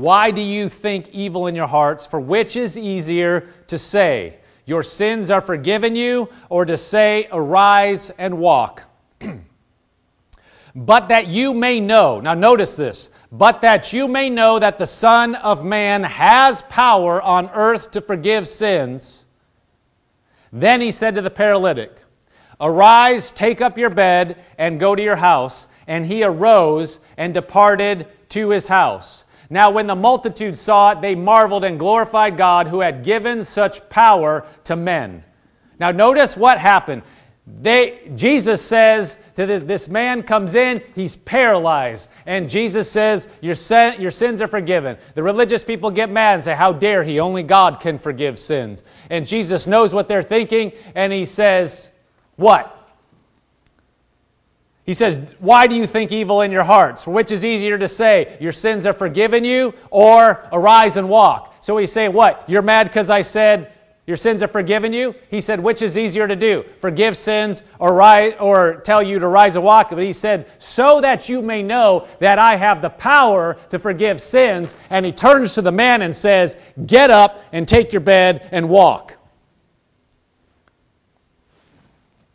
[0.01, 2.07] why do you think evil in your hearts?
[2.07, 8.11] For which is easier to say, Your sins are forgiven you, or to say, Arise
[8.11, 8.85] and walk?
[10.75, 14.87] but that you may know, now notice this, but that you may know that the
[14.87, 19.27] Son of Man has power on earth to forgive sins.
[20.53, 21.97] Then he said to the paralytic,
[22.61, 25.67] Arise, take up your bed, and go to your house.
[25.87, 29.25] And he arose and departed to his house.
[29.53, 33.89] Now, when the multitude saw it, they marveled and glorified God who had given such
[33.89, 35.25] power to men.
[35.81, 37.03] Now, notice what happened.
[37.61, 42.09] They, Jesus says to this, this man comes in, he's paralyzed.
[42.27, 44.97] And Jesus says, your, sin, your sins are forgiven.
[45.15, 47.19] The religious people get mad and say, How dare he?
[47.19, 48.85] Only God can forgive sins.
[49.09, 51.89] And Jesus knows what they're thinking, and he says,
[52.37, 52.77] What?
[54.85, 57.05] He says, Why do you think evil in your hearts?
[57.05, 61.55] For which is easier to say, Your sins are forgiven you, or arise and walk?
[61.61, 62.45] So he's saying, What?
[62.49, 63.73] You're mad because I said,
[64.11, 65.15] your sins are forgiven you?
[65.31, 66.65] He said, which is easier to do?
[66.81, 69.91] Forgive sins or, rise, or tell you to rise and walk?
[69.91, 74.21] But he said, so that you may know that I have the power to forgive
[74.21, 74.75] sins.
[74.91, 78.69] And he turns to the man and says, Get up and take your bed and
[78.69, 79.17] walk.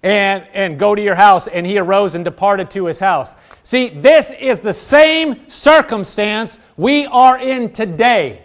[0.06, 1.48] And, and go to your house.
[1.48, 3.34] And he arose and departed to his house.
[3.63, 8.44] See, this is the same circumstance we are in today.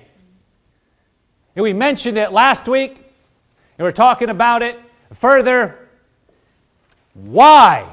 [1.55, 4.81] And we mentioned it last week and we're talking about it
[5.12, 5.88] further.
[7.12, 7.87] Why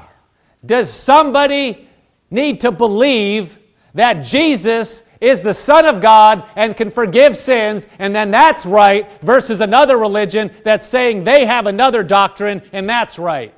[0.64, 1.88] does somebody
[2.30, 3.58] need to believe
[3.94, 9.10] that Jesus is the Son of God and can forgive sins, and then that's right,
[9.22, 13.52] versus another religion that's saying they have another doctrine and that's right?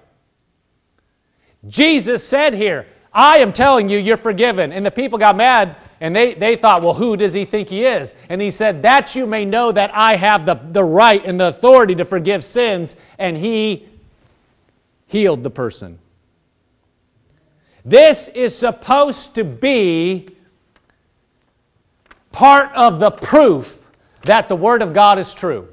[1.67, 4.73] Jesus said here, I am telling you, you're forgiven.
[4.73, 7.85] And the people got mad and they, they thought, well, who does he think he
[7.85, 8.15] is?
[8.29, 11.49] And he said, that you may know that I have the, the right and the
[11.49, 12.97] authority to forgive sins.
[13.19, 13.87] And he
[15.07, 15.99] healed the person.
[17.85, 20.29] This is supposed to be
[22.33, 23.91] part of the proof
[24.23, 25.69] that the Word of God is true.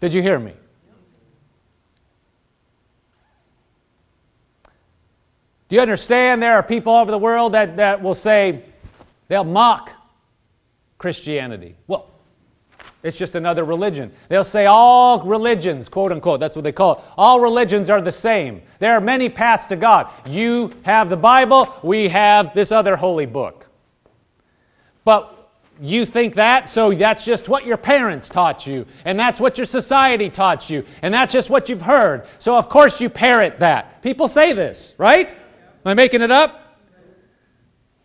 [0.00, 0.52] Did you hear me?
[5.68, 8.62] Do you understand there are people all over the world that, that will say,
[9.28, 9.90] they'll mock
[10.98, 11.74] Christianity?
[11.88, 12.08] Well,
[13.02, 14.12] it's just another religion.
[14.28, 18.12] They'll say all religions, quote unquote, that's what they call it, all religions are the
[18.12, 18.62] same.
[18.78, 20.08] There are many paths to God.
[20.26, 23.66] You have the Bible, we have this other holy book.
[25.04, 25.32] But
[25.80, 29.66] you think that, so that's just what your parents taught you, and that's what your
[29.66, 32.26] society taught you, and that's just what you've heard.
[32.38, 34.02] So, of course, you parrot that.
[34.02, 35.36] People say this, right?
[35.86, 36.80] Am I making it up?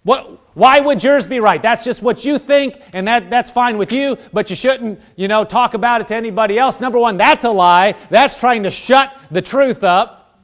[0.03, 1.59] What, why would yours be right?
[1.59, 5.27] That's just what you think, and that, that's fine with you, but you shouldn't, you
[5.27, 6.79] know, talk about it to anybody else.
[6.79, 7.95] Number one, that's a lie.
[8.11, 10.37] That's trying to shut the truth up.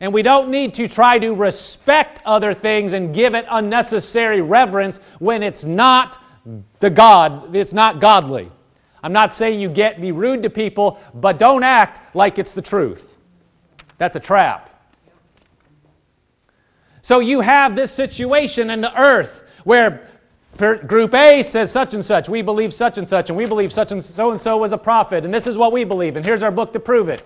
[0.00, 4.96] And we don't need to try to respect other things and give it unnecessary reverence
[5.18, 6.18] when it's not
[6.80, 8.50] the God, it's not godly.
[9.02, 12.62] I'm not saying you get be rude to people, but don't act like it's the
[12.62, 13.18] truth.
[13.98, 14.67] That's a trap.
[17.02, 20.06] So you have this situation in the earth where
[20.58, 23.92] group A says such and such, we believe such and such, and we believe such
[23.92, 26.42] and so and so was a prophet, and this is what we believe, and here's
[26.42, 27.22] our book to prove it.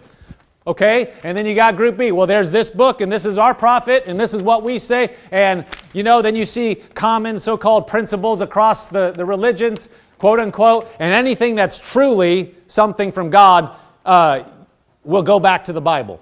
[0.67, 1.13] Okay?
[1.25, 2.13] And then you got group B.
[2.13, 5.17] Well, there's this book, and this is our prophet, and this is what we say.
[5.31, 10.39] And, you know, then you see common so called principles across the, the religions, quote
[10.39, 14.45] unquote, and anything that's truly something from God uh,
[15.05, 16.21] will go back to the Bible.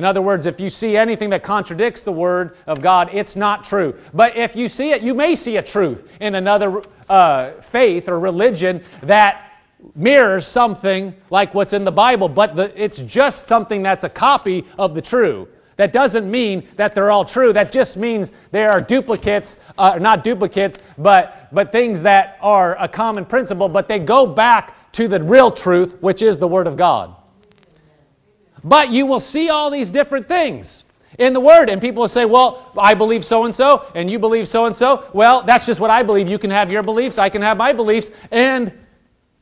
[0.00, 3.64] In other words, if you see anything that contradicts the Word of God, it's not
[3.64, 3.94] true.
[4.14, 8.18] But if you see it, you may see a truth in another uh, faith or
[8.18, 9.52] religion that
[9.94, 14.64] mirrors something like what's in the Bible, but the, it's just something that's a copy
[14.78, 15.46] of the true.
[15.76, 17.52] That doesn't mean that they're all true.
[17.52, 22.88] That just means there are duplicates, uh, not duplicates, but, but things that are a
[22.88, 26.78] common principle, but they go back to the real truth, which is the Word of
[26.78, 27.16] God.
[28.62, 30.84] But you will see all these different things
[31.18, 31.68] in the Word.
[31.68, 34.74] And people will say, well, I believe so and so, and you believe so and
[34.74, 35.08] so.
[35.12, 36.28] Well, that's just what I believe.
[36.28, 38.10] You can have your beliefs, I can have my beliefs.
[38.30, 38.72] And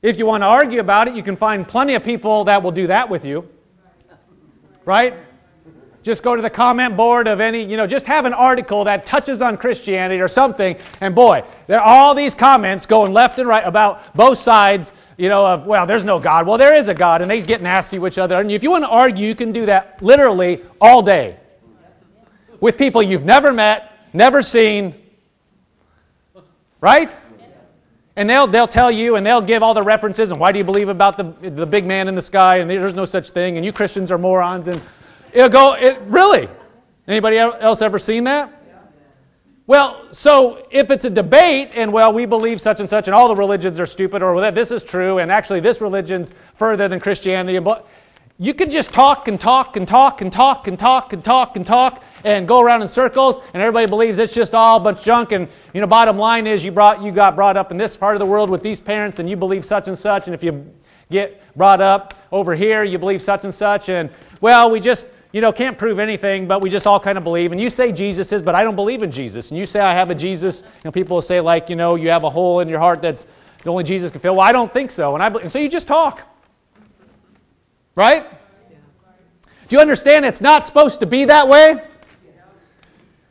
[0.03, 2.73] if you want to argue about it, you can find plenty of people that will
[2.73, 3.49] do that with you.
[4.85, 5.15] Right?
[6.09, 9.05] Just go to the comment board of any, you know, just have an article that
[9.05, 13.47] touches on Christianity or something, and boy, there are all these comments going left and
[13.47, 16.47] right about both sides you know, of, well, there's no God.
[16.47, 18.41] Well, there is a God, and they get nasty with each other.
[18.41, 21.37] And if you want to argue, you can do that literally all day
[22.59, 24.95] with people you've never met, never seen,
[26.81, 27.15] right?
[28.17, 30.65] And they'll, they'll tell you and they'll give all the references and why do you
[30.65, 33.67] believe about the, the big man in the sky and there's no such thing and
[33.67, 34.81] you Christians are morons and
[35.33, 36.49] it'll go, it, really?
[37.07, 38.53] Anybody else ever seen that?
[39.67, 43.29] Well, so if it's a debate and, well, we believe such and such and all
[43.29, 47.01] the religions are stupid or that this is true and actually this religion's further than
[47.01, 47.87] Christianity, but
[48.39, 51.67] you can just talk and talk and talk and talk and talk and talk and
[51.67, 55.05] talk and go around in circles and everybody believes it's just all a bunch of
[55.05, 57.97] junk and you know bottom line is you brought you got brought up in this
[57.97, 60.45] part of the world with these parents and you believe such and such and if
[60.45, 60.73] you
[61.11, 64.09] get brought up over here you believe such and such and
[64.41, 67.53] well we just you know, can't prove anything, but we just all kind of believe.
[67.53, 69.51] And you say Jesus is, but I don't believe in Jesus.
[69.51, 71.97] And you say I have a Jesus, you know, people will say like, you know,
[71.97, 73.27] you have a hole in your heart that's
[73.63, 74.37] the only Jesus can fill.
[74.37, 75.15] Well, I don't think so.
[75.15, 76.23] And I believe, so you just talk.
[77.95, 78.27] Right?
[79.69, 81.83] Do you understand it's not supposed to be that way?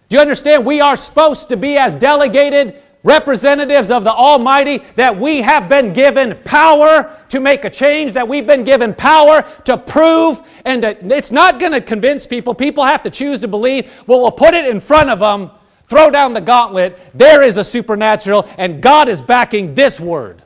[0.10, 5.18] Do you understand we are supposed to be as delegated representatives of the Almighty, that
[5.18, 9.78] we have been given power to make a change, that we've been given power to
[9.78, 12.54] prove, and to, it's not going to convince people.
[12.54, 13.91] People have to choose to believe.
[14.08, 15.52] Well, we'll put it in front of them,
[15.86, 17.00] throw down the gauntlet.
[17.14, 20.43] There is a supernatural, and God is backing this word.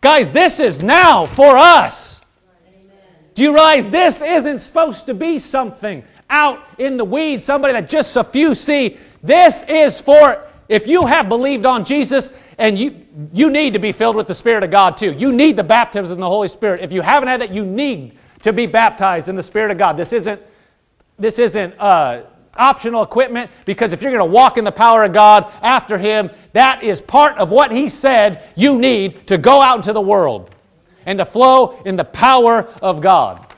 [0.00, 2.20] Guys, this is now for us.
[3.34, 7.88] Do you realize this isn't supposed to be something out in the weeds, somebody that
[7.88, 8.98] just a few see.
[9.22, 13.92] This is for if you have believed on Jesus and you you need to be
[13.92, 15.12] filled with the Spirit of God too.
[15.12, 16.80] You need the baptism in the Holy Spirit.
[16.80, 19.96] If you haven't had that, you need to be baptized in the Spirit of God.
[19.96, 20.40] This isn't
[21.18, 22.22] this isn't uh,
[22.56, 26.30] optional equipment because if you're going to walk in the power of God after Him,
[26.54, 30.54] that is part of what He said you need to go out into the world
[31.04, 33.51] and to flow in the power of God.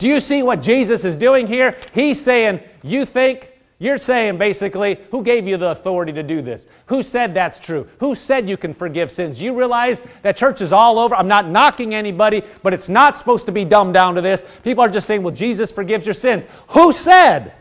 [0.00, 1.76] Do you see what Jesus is doing here?
[1.92, 6.66] He's saying, You think, you're saying basically, who gave you the authority to do this?
[6.86, 7.86] Who said that's true?
[7.98, 9.42] Who said you can forgive sins?
[9.42, 11.14] You realize that church is all over.
[11.14, 14.42] I'm not knocking anybody, but it's not supposed to be dumbed down to this.
[14.64, 16.46] People are just saying, Well, Jesus forgives your sins.
[16.68, 17.52] Who said?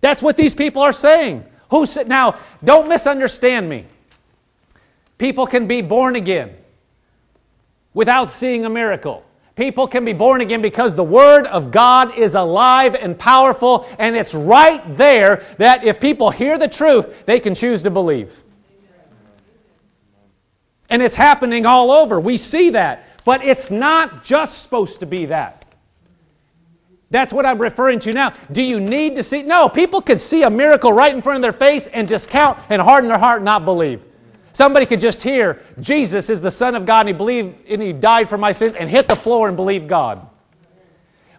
[0.00, 1.44] That's what these people are saying.
[1.72, 2.06] Who said?
[2.06, 3.86] Now, don't misunderstand me.
[5.18, 6.56] People can be born again
[7.92, 9.24] without seeing a miracle.
[9.54, 14.16] People can be born again because the Word of God is alive and powerful, and
[14.16, 18.44] it's right there that if people hear the truth, they can choose to believe.
[20.88, 22.20] And it's happening all over.
[22.20, 23.06] We see that.
[23.24, 25.64] But it's not just supposed to be that.
[27.10, 28.32] That's what I'm referring to now.
[28.50, 29.42] Do you need to see?
[29.42, 32.80] No, people could see a miracle right in front of their face and discount and
[32.80, 34.02] harden their heart and not believe.
[34.52, 37.92] Somebody could just hear Jesus is the Son of God and he believed and he
[37.92, 40.28] died for my sins and hit the floor and believe God.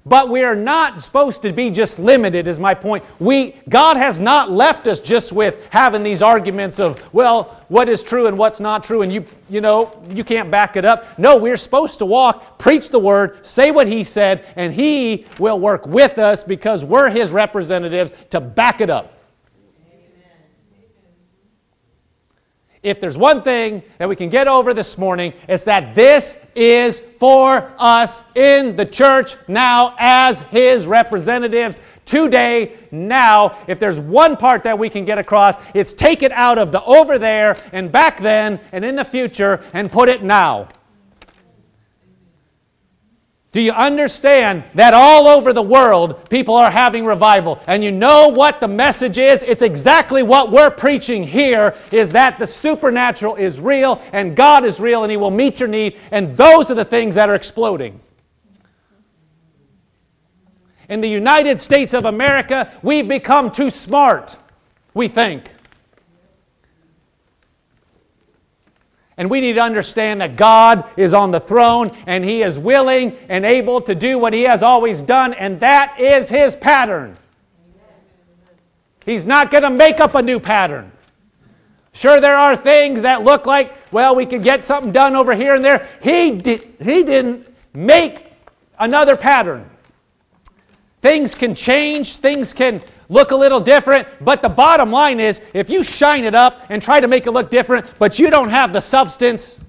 [0.06, 3.06] But we are not supposed to be just limited, is my point.
[3.20, 8.04] We, God has not left us just with having these arguments of, well, what is
[8.04, 11.18] true and what's not true, and you, you know, you can't back it up.
[11.18, 15.58] No, we're supposed to walk, preach the word, say what He said, and He will
[15.58, 19.18] work with us because we're His representatives to back it up.
[22.84, 27.00] If there's one thing that we can get over this morning, it's that this is
[27.00, 33.58] for us in the church now as His representatives today, now.
[33.68, 36.84] If there's one part that we can get across, it's take it out of the
[36.84, 40.68] over there and back then and in the future and put it now.
[43.54, 47.62] Do you understand that all over the world people are having revival?
[47.68, 49.44] And you know what the message is?
[49.44, 54.80] It's exactly what we're preaching here is that the supernatural is real and God is
[54.80, 58.00] real and he will meet your need and those are the things that are exploding.
[60.90, 64.36] In the United States of America, we've become too smart,
[64.96, 65.52] we think.
[69.18, 73.16] And we need to understand that God is on the throne and He is willing
[73.30, 77.16] and able to do what He has always done, and that is His pattern.
[79.06, 80.92] He's not going to make up a new pattern.
[81.94, 85.54] Sure, there are things that look like, well, we could get something done over here
[85.54, 85.88] and there.
[86.02, 88.32] He, did, he didn't make
[88.80, 89.70] another pattern.
[91.02, 95.70] Things can change, things can look a little different, but the bottom line is if
[95.70, 98.74] you shine it up and try to make it look different, but you don't have
[98.74, 99.60] the substance,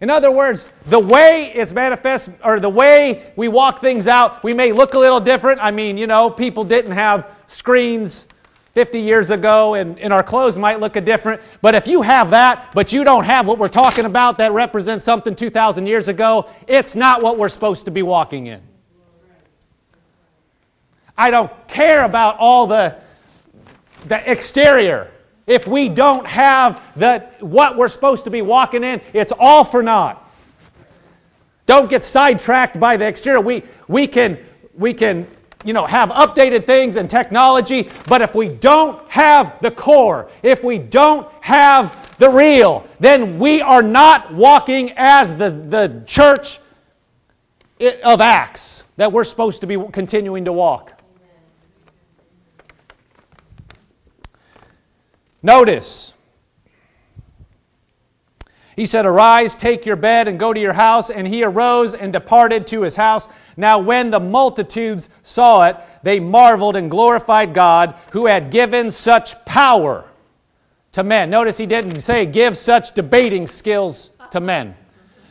[0.00, 4.54] In other words, the way it's manifest, or the way we walk things out, we
[4.54, 5.62] may look a little different.
[5.62, 8.24] I mean, you know, people didn't have screens
[8.72, 11.42] 50 years ago, and, and our clothes might look a different.
[11.60, 15.04] But if you have that, but you don't have what we're talking about that represents
[15.04, 18.62] something 2,000 years ago, it's not what we're supposed to be walking in.
[21.20, 22.96] I don't care about all the,
[24.06, 25.10] the exterior.
[25.46, 29.82] If we don't have the, what we're supposed to be walking in, it's all for
[29.82, 30.26] naught.
[31.66, 33.38] Don't get sidetracked by the exterior.
[33.38, 34.38] We, we can,
[34.74, 35.26] we can
[35.62, 40.64] you know, have updated things and technology, but if we don't have the core, if
[40.64, 46.60] we don't have the real, then we are not walking as the, the church
[48.04, 50.96] of Acts that we're supposed to be continuing to walk.
[55.42, 56.12] Notice,
[58.80, 61.10] he said, Arise, take your bed, and go to your house.
[61.10, 63.28] And he arose and departed to his house.
[63.56, 69.44] Now, when the multitudes saw it, they marveled and glorified God, who had given such
[69.44, 70.06] power
[70.92, 71.30] to men.
[71.30, 74.74] Notice he didn't say give such debating skills to men.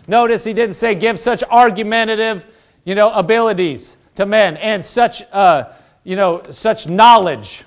[0.07, 2.45] Notice he didn't say give such argumentative,
[2.85, 5.71] you know, abilities to men and such, uh,
[6.03, 7.63] you know, such knowledge.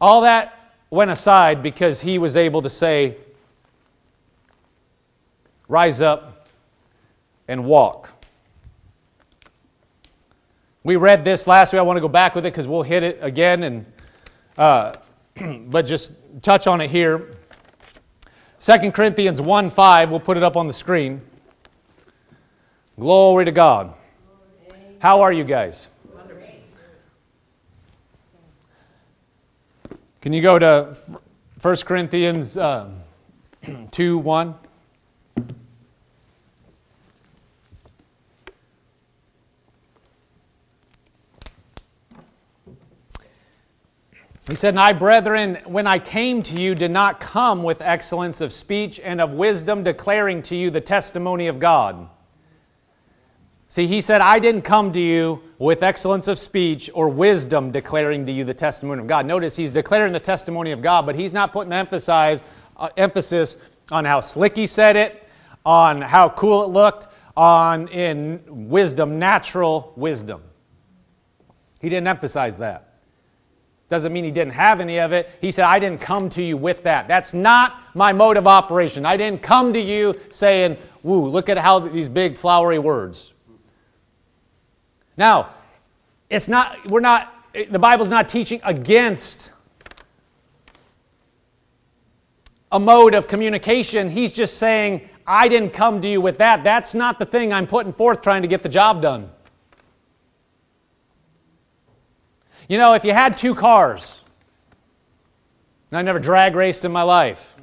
[0.00, 0.57] All that
[0.90, 3.16] went aside because he was able to say,
[5.68, 6.48] rise up
[7.46, 8.10] and walk.
[10.84, 11.80] We read this last week.
[11.80, 13.86] I want to go back with it because we'll hit it again, and
[14.56, 14.94] uh,
[15.66, 16.12] but just
[16.42, 17.34] touch on it here.
[18.60, 21.20] 2 Corinthians 1 5, we'll put it up on the screen.
[22.98, 23.94] Glory to God.
[24.98, 25.88] How are you guys?
[30.20, 30.96] Can you go to
[31.62, 32.90] 1 Corinthians uh,
[33.92, 34.54] 2 1?
[44.48, 48.40] He said, And I, brethren, when I came to you, did not come with excellence
[48.40, 52.08] of speech and of wisdom, declaring to you the testimony of God.
[53.70, 58.24] See, he said, I didn't come to you with excellence of speech or wisdom declaring
[58.24, 59.26] to you the testimony of God.
[59.26, 62.46] Notice he's declaring the testimony of God, but he's not putting emphasize,
[62.78, 63.58] uh, emphasis
[63.92, 65.28] on how slick he said it,
[65.66, 70.42] on how cool it looked, on in wisdom, natural wisdom.
[71.80, 72.94] He didn't emphasize that.
[73.90, 75.30] Doesn't mean he didn't have any of it.
[75.40, 77.06] He said, I didn't come to you with that.
[77.06, 79.04] That's not my mode of operation.
[79.04, 83.32] I didn't come to you saying, Woo, look at how these big flowery words.
[85.18, 85.50] Now,
[86.30, 89.50] it's not, we're not, the Bible's not teaching against
[92.70, 94.10] a mode of communication.
[94.10, 96.62] He's just saying, I didn't come to you with that.
[96.62, 99.28] That's not the thing I'm putting forth trying to get the job done.
[102.68, 104.22] You know, if you had two cars,
[105.90, 107.56] I never drag raced in my life,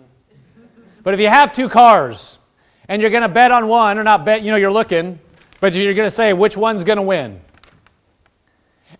[1.03, 2.39] but if you have two cars
[2.89, 5.19] and you're going to bet on one, or not bet, you know, you're looking,
[5.65, 7.41] but you're going to say which one's going to win.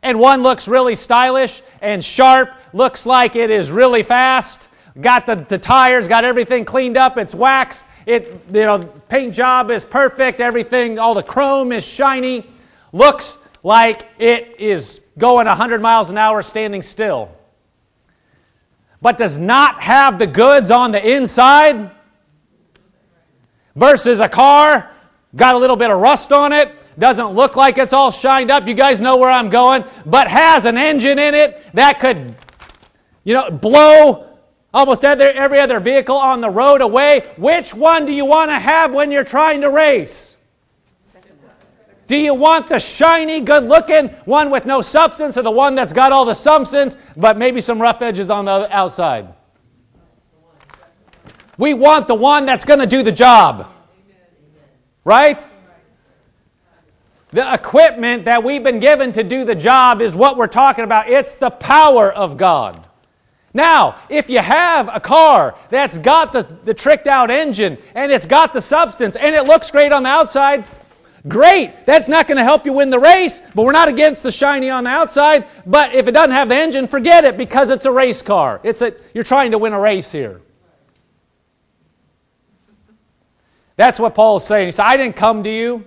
[0.02, 4.68] And one looks really stylish and sharp, looks like it is really fast,
[5.00, 9.70] got the, the tires, got everything cleaned up, it's wax, it, you know, paint job
[9.70, 12.44] is perfect, everything, all the chrome is shiny,
[12.92, 17.30] looks like it is going 100 miles an hour standing still,
[19.04, 21.92] but does not have the goods on the inside,
[23.76, 24.90] versus a car,
[25.36, 28.68] got a little bit of rust on it, doesn't look like it's all shined up.
[28.68, 32.36] You guys know where I'm going, but has an engine in it that could,
[33.24, 34.38] you know, blow
[34.74, 37.22] almost every other vehicle on the road away.
[37.38, 40.38] Which one do you want to have when you're trying to race?
[42.08, 45.92] Do you want the shiny, good looking one with no substance or the one that's
[45.92, 49.34] got all the substance but maybe some rough edges on the outside?
[51.58, 53.72] We want the one that's going to do the job.
[55.06, 55.48] Right?
[57.32, 61.08] The equipment that we've been given to do the job is what we're talking about.
[61.08, 62.86] It's the power of God.
[63.54, 68.26] Now, if you have a car that's got the, the tricked out engine and it's
[68.26, 70.66] got the substance and it looks great on the outside,
[71.28, 71.88] Great.
[71.88, 74.70] That's not going to help you win the race, but we're not against the shiny
[74.70, 75.48] on the outside.
[75.66, 78.60] But if it doesn't have the engine, forget it because it's a race car.
[78.62, 80.42] It's a, you're trying to win a race here.
[83.78, 84.68] That's what Paul is saying.
[84.68, 85.86] He said, I didn't come to you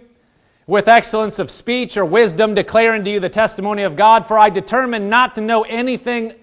[0.66, 4.50] with excellence of speech or wisdom, declaring to you the testimony of God, for I
[4.50, 6.34] determined not to know anything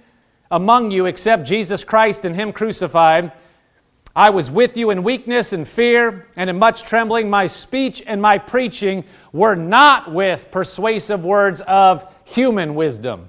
[0.50, 3.32] among you except Jesus Christ and Him crucified.
[4.16, 7.30] I was with you in weakness and fear and in much trembling.
[7.30, 13.28] My speech and my preaching were not with persuasive words of human wisdom.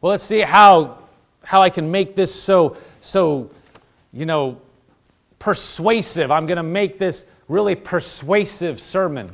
[0.00, 0.98] Well, let's see how,
[1.42, 3.50] how I can make this so, so,
[4.12, 4.60] you know,
[5.40, 6.30] persuasive.
[6.30, 9.28] I'm going to make this really persuasive sermon.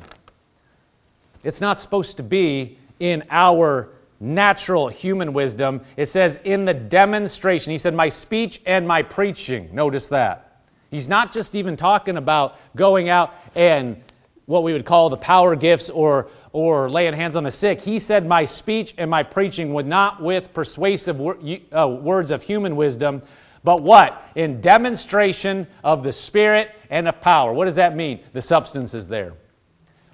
[1.45, 5.83] It's not supposed to be in our natural human wisdom.
[5.99, 7.73] It says, in the demonstration.
[7.73, 9.69] He said, my speech and my preaching.
[9.75, 10.63] Notice that.
[10.91, 14.03] He's not just even talking about going out and
[14.47, 17.81] what we would call the power gifts or, or laying hands on the sick.
[17.81, 21.39] He said, My speech and my preaching would not with persuasive wor-
[21.73, 23.23] uh, words of human wisdom,
[23.67, 24.23] but what?
[24.37, 27.53] In demonstration of the Spirit and of power.
[27.53, 28.21] What does that mean?
[28.33, 29.33] The substance is there.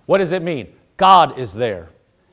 [0.07, 0.73] What does it mean?
[0.97, 1.91] God is there.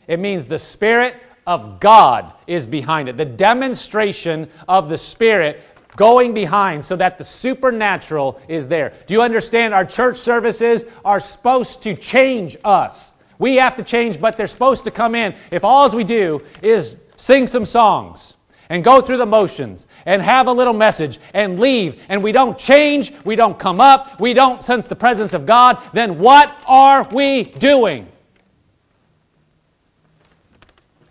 [0.07, 3.17] It means the Spirit of God is behind it.
[3.17, 5.61] The demonstration of the Spirit
[5.97, 8.93] going behind so that the supernatural is there.
[9.05, 9.73] Do you understand?
[9.73, 13.13] Our church services are supposed to change us.
[13.39, 15.35] We have to change, but they're supposed to come in.
[15.51, 18.35] If all we do is sing some songs
[18.69, 22.57] and go through the motions and have a little message and leave and we don't
[22.57, 27.07] change, we don't come up, we don't sense the presence of God, then what are
[27.11, 28.07] we doing?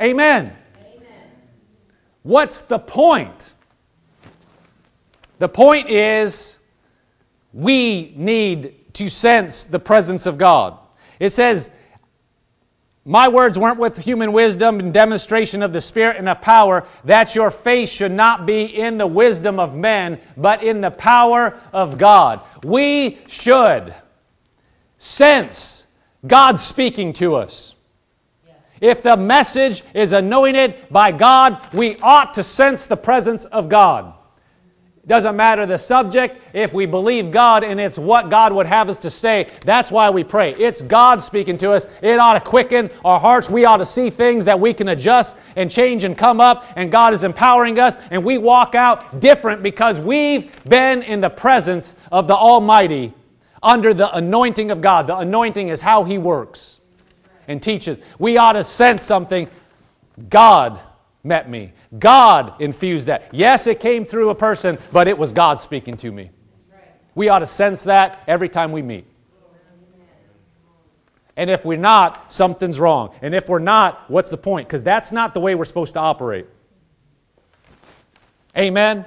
[0.00, 0.56] Amen.
[0.80, 1.08] Amen.
[2.22, 3.54] What's the point?
[5.40, 6.60] The point is
[7.52, 10.78] we need to sense the presence of God.
[11.18, 11.70] It says,
[13.08, 17.34] my words weren't with human wisdom and demonstration of the Spirit and of power, that
[17.34, 21.96] your faith should not be in the wisdom of men, but in the power of
[21.96, 22.42] God.
[22.62, 23.94] We should
[24.98, 25.86] sense
[26.26, 27.74] God speaking to us.
[28.78, 34.12] If the message is anointed by God, we ought to sense the presence of God.
[35.08, 38.98] Doesn't matter the subject, if we believe God and it's what God would have us
[38.98, 40.52] to say, that's why we pray.
[40.52, 41.86] It's God speaking to us.
[42.02, 43.48] It ought to quicken our hearts.
[43.48, 46.92] We ought to see things that we can adjust and change and come up, and
[46.92, 51.94] God is empowering us, and we walk out different because we've been in the presence
[52.12, 53.14] of the Almighty
[53.62, 55.06] under the anointing of God.
[55.06, 56.80] The anointing is how He works
[57.48, 57.98] and teaches.
[58.18, 59.48] We ought to sense something.
[60.28, 60.78] God
[61.28, 61.72] met me.
[61.98, 63.28] God infused that.
[63.32, 66.30] Yes, it came through a person, but it was God speaking to me.
[67.14, 69.06] We ought to sense that every time we meet.
[71.36, 73.14] And if we're not, something's wrong.
[73.22, 74.66] And if we're not, what's the point?
[74.66, 76.46] Because that's not the way we're supposed to operate.
[78.56, 79.04] Amen?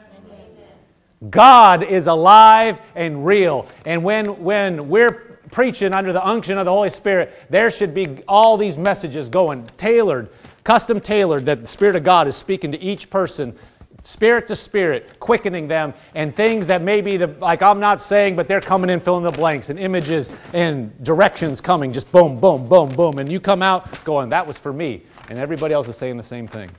[1.30, 3.68] God is alive and real.
[3.86, 8.08] And when, when we're preaching under the unction of the Holy Spirit, there should be
[8.28, 10.30] all these messages going tailored
[10.64, 13.55] custom tailored that the Spirit of God is speaking to each person,
[14.03, 18.47] spirit to spirit, quickening them, and things that maybe, the, like I'm not saying, but
[18.47, 22.89] they're coming in filling the blanks, and images and directions coming, just boom, boom, boom,
[22.89, 23.20] boom.
[23.20, 25.03] And you come out going, that was for me.
[25.30, 26.70] And everybody else is saying the same thing.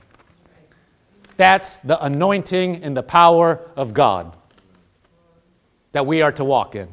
[1.37, 4.35] That's the anointing and the power of God
[5.93, 6.87] that we are to walk in.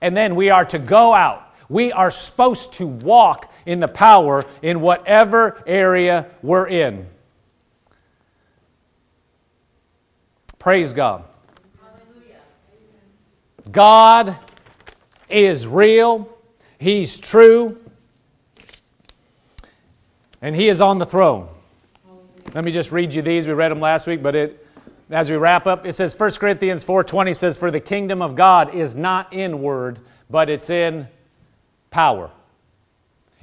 [0.00, 4.44] And then we are to go out we are supposed to walk in the power
[4.60, 7.06] in whatever area we're in.
[10.58, 11.24] Praise God.
[13.70, 14.36] God
[15.28, 16.28] is real,
[16.78, 17.78] He's true,
[20.42, 21.48] and He is on the throne.
[22.52, 23.46] Let me just read you these.
[23.46, 24.66] We read them last week, but it,
[25.08, 28.74] as we wrap up, it says 1 Corinthians 4:20 says, "For the kingdom of God
[28.74, 31.06] is not in word, but it's in
[31.90, 32.30] power.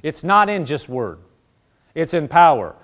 [0.02, 1.18] It's not in just word.
[1.94, 2.74] It's in power.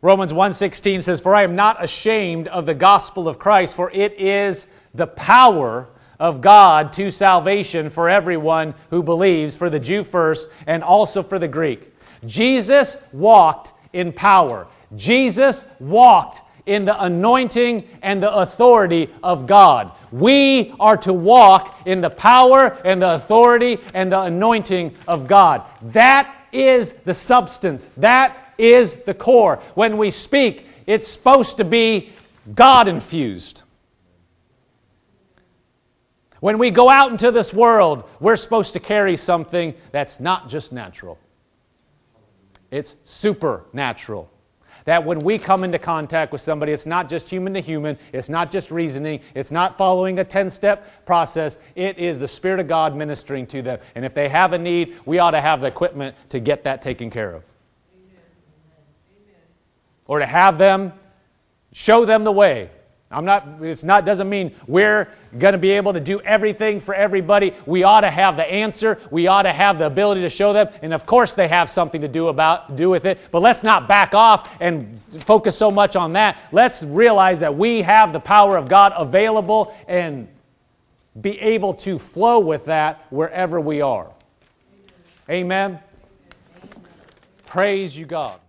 [0.00, 4.18] Romans 1:16 says, "For I am not ashamed of the gospel of Christ, for it
[4.18, 10.48] is the power of God to salvation for everyone who believes, for the Jew first
[10.66, 11.94] and also for the Greek."
[12.24, 14.66] Jesus walked in power.
[14.96, 19.92] Jesus walked in the anointing and the authority of God.
[20.10, 25.62] We are to walk in the power and the authority and the anointing of God.
[25.92, 27.88] That is the substance.
[27.96, 29.62] That is the core.
[29.74, 32.12] When we speak, it's supposed to be
[32.54, 33.62] God infused.
[36.40, 40.72] When we go out into this world, we're supposed to carry something that's not just
[40.72, 41.18] natural,
[42.70, 44.31] it's supernatural.
[44.84, 48.28] That when we come into contact with somebody, it's not just human to human, it's
[48.28, 51.58] not just reasoning, it's not following a 10 step process.
[51.74, 53.78] It is the Spirit of God ministering to them.
[53.94, 56.82] And if they have a need, we ought to have the equipment to get that
[56.82, 57.42] taken care of.
[57.94, 59.36] Amen.
[60.06, 60.92] Or to have them
[61.72, 62.70] show them the way.
[63.12, 65.08] I'm not, it's not, doesn't mean we're
[65.38, 67.54] going to be able to do everything for everybody.
[67.66, 68.98] We ought to have the answer.
[69.10, 70.68] We ought to have the ability to show them.
[70.82, 73.18] And of course, they have something to do about, do with it.
[73.30, 76.38] But let's not back off and focus so much on that.
[76.52, 80.28] Let's realize that we have the power of God available and
[81.20, 84.10] be able to flow with that wherever we are.
[85.28, 85.72] Amen.
[85.72, 85.80] Amen.
[87.46, 88.41] Praise you, God.